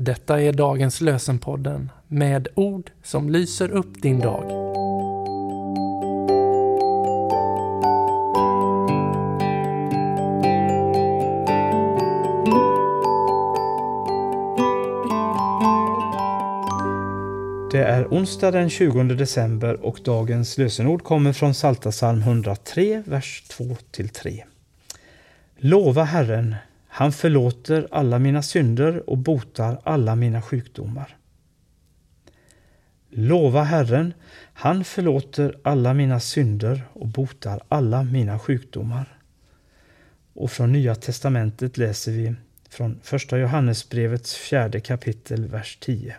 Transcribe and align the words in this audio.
Detta 0.00 0.40
är 0.40 0.52
dagens 0.52 1.00
lösenpodden 1.00 1.90
med 2.08 2.48
ord 2.54 2.90
som 3.02 3.30
lyser 3.30 3.70
upp 3.70 4.02
din 4.02 4.20
dag. 4.20 4.42
Det 17.72 17.84
är 17.84 18.06
onsdag 18.10 18.50
den 18.50 18.70
20 18.70 19.02
december 19.02 19.84
och 19.86 20.00
dagens 20.04 20.58
lösenord 20.58 21.02
kommer 21.02 21.32
från 21.32 21.52
Psaltarpsalm 21.52 22.20
103, 22.20 23.02
vers 23.06 23.42
2-3. 23.48 24.42
Lova 25.56 26.04
Herren, 26.04 26.54
han 26.88 27.12
förlåter 27.12 27.88
alla 27.90 28.18
mina 28.18 28.42
synder 28.42 29.10
och 29.10 29.18
botar 29.18 29.80
alla 29.84 30.16
mina 30.16 30.42
sjukdomar. 30.42 31.16
Lova 33.10 33.62
Herren, 33.62 34.14
han 34.52 34.84
förlåter 34.84 35.58
alla 35.62 35.94
mina 35.94 36.20
synder 36.20 36.84
och 36.92 37.06
botar 37.06 37.60
alla 37.68 38.02
mina 38.02 38.38
sjukdomar. 38.38 39.18
Och 40.34 40.50
från 40.50 40.72
Nya 40.72 40.94
testamentet 40.94 41.76
läser 41.76 42.12
vi 42.12 42.34
från 42.68 43.00
Första 43.02 43.38
Johannesbrevets 43.38 44.34
fjärde 44.34 44.80
kapitel, 44.80 45.46
vers 45.46 45.78
10. 45.80 46.16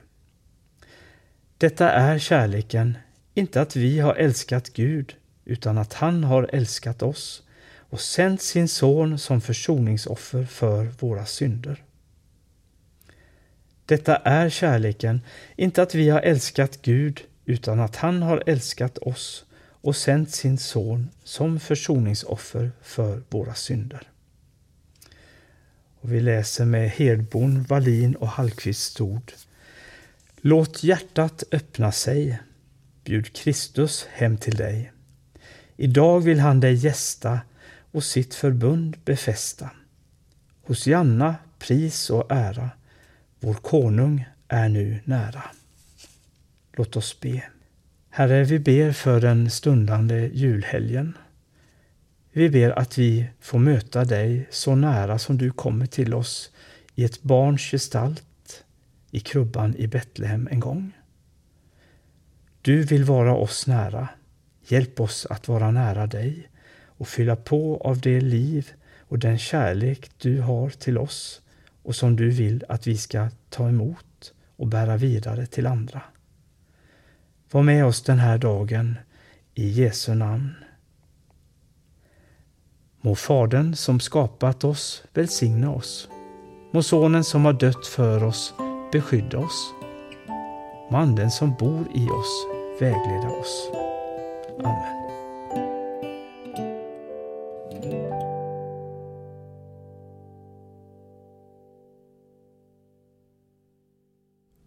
Detta 1.57 1.91
är 1.91 2.19
kärleken, 2.19 2.97
inte 3.33 3.61
att 3.61 3.75
vi 3.75 3.99
har 3.99 4.15
älskat 4.15 4.73
Gud, 4.73 5.15
utan 5.45 5.77
att 5.77 5.93
han 5.93 6.23
har 6.23 6.49
älskat 6.53 7.01
oss 7.01 7.43
och 7.89 8.01
sänt 8.01 8.41
sin 8.41 8.67
son 8.67 9.19
som 9.19 9.41
försoningsoffer 9.41 10.45
för 10.45 10.85
våra 10.99 11.25
synder. 11.25 11.83
Detta 13.85 14.15
är 14.15 14.49
kärleken, 14.49 15.21
inte 15.55 15.81
att 15.81 15.95
vi 15.95 16.09
har 16.09 16.21
älskat 16.21 16.81
Gud, 16.81 17.21
utan 17.45 17.79
att 17.79 17.95
han 17.95 18.21
har 18.21 18.43
älskat 18.45 18.97
oss 18.97 19.45
och 19.81 19.95
sänt 19.95 20.31
sin 20.31 20.57
son 20.57 21.09
som 21.23 21.59
försoningsoffer 21.59 22.71
för 22.81 23.23
våra 23.29 23.53
synder. 23.53 24.07
Och 26.01 26.13
vi 26.13 26.19
läser 26.19 26.65
med 26.65 26.89
Hedbom, 26.89 27.63
Wallin 27.63 28.15
och 28.15 28.27
Hallqvists 28.27 29.01
ord. 29.01 29.31
Låt 30.41 30.83
hjärtat 30.83 31.43
öppna 31.51 31.91
sig. 31.91 32.39
Bjud 33.03 33.33
Kristus 33.33 34.07
hem 34.11 34.37
till 34.37 34.55
dig. 34.55 34.91
Idag 35.75 36.19
vill 36.19 36.39
han 36.39 36.59
dig 36.59 36.73
gästa 36.73 37.39
och 37.91 38.03
sitt 38.03 38.35
förbund 38.35 38.97
befästa. 39.05 39.69
Hos 40.61 40.87
Janna 40.87 41.35
pris 41.59 42.09
och 42.09 42.31
ära. 42.31 42.69
Vår 43.39 43.53
konung 43.53 44.25
är 44.47 44.69
nu 44.69 44.99
nära. 45.05 45.43
Låt 46.73 46.95
oss 46.95 47.19
be. 47.19 47.43
Herre, 48.09 48.43
vi 48.43 48.59
ber 48.59 48.91
för 48.91 49.21
den 49.21 49.51
stundande 49.51 50.29
julhelgen. 50.33 51.17
Vi 52.31 52.49
ber 52.49 52.79
att 52.79 52.97
vi 52.97 53.29
får 53.39 53.59
möta 53.59 54.05
dig 54.05 54.47
så 54.51 54.75
nära 54.75 55.19
som 55.19 55.37
du 55.37 55.51
kommer 55.51 55.85
till 55.85 56.13
oss 56.13 56.51
i 56.95 57.03
ett 57.03 57.21
barns 57.21 57.61
gestalt 57.61 58.63
i 59.11 59.19
krubban 59.19 59.75
i 59.75 59.87
Betlehem 59.87 60.47
en 60.51 60.59
gång. 60.59 60.91
Du 62.61 62.83
vill 62.83 63.03
vara 63.03 63.35
oss 63.35 63.67
nära. 63.67 64.07
Hjälp 64.67 64.99
oss 64.99 65.25
att 65.25 65.47
vara 65.47 65.71
nära 65.71 66.07
dig 66.07 66.49
och 66.99 67.07
fylla 67.07 67.35
på 67.35 67.77
av 67.77 67.99
det 67.99 68.21
liv 68.21 68.71
och 68.99 69.19
den 69.19 69.37
kärlek 69.37 70.11
du 70.17 70.41
har 70.41 70.69
till 70.69 70.97
oss 70.97 71.41
och 71.83 71.95
som 71.95 72.15
du 72.15 72.29
vill 72.29 72.63
att 72.69 72.87
vi 72.87 72.97
ska 72.97 73.29
ta 73.49 73.69
emot 73.69 74.33
och 74.55 74.67
bära 74.67 74.97
vidare 74.97 75.45
till 75.45 75.67
andra. 75.67 76.01
Var 77.51 77.63
med 77.63 77.85
oss 77.85 78.03
den 78.03 78.19
här 78.19 78.37
dagen 78.37 78.97
i 79.53 79.69
Jesu 79.69 80.15
namn. 80.15 80.55
Må 83.01 83.15
Fadern 83.15 83.75
som 83.75 83.99
skapat 83.99 84.63
oss 84.63 85.03
välsigna 85.13 85.71
oss. 85.71 86.09
Må 86.71 86.83
Sonen 86.83 87.23
som 87.23 87.45
har 87.45 87.53
dött 87.53 87.87
för 87.87 88.23
oss 88.23 88.53
beskydda 88.91 89.37
oss. 89.37 89.73
Må 90.91 90.97
Anden 90.97 91.31
som 91.31 91.55
bor 91.59 91.87
i 91.95 92.09
oss 92.09 92.45
vägleda 92.79 93.29
oss. 93.29 93.69
Amen. 94.59 95.08